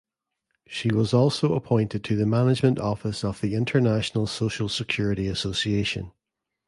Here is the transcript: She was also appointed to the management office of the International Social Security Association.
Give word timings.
She 0.65 0.91
was 0.91 1.13
also 1.13 1.53
appointed 1.53 2.03
to 2.05 2.15
the 2.15 2.25
management 2.25 2.79
office 2.79 3.23
of 3.23 3.39
the 3.39 3.53
International 3.53 4.25
Social 4.25 4.67
Security 4.67 5.27
Association. 5.27 6.11